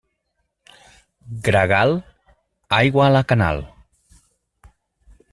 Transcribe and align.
Gregal?, 1.47 1.93
aigua 2.77 3.03
a 3.09 3.11
la 3.17 3.21
canal. 3.33 3.61